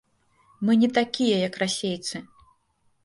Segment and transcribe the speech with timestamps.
[0.69, 2.25] Мы не такія як расейцы!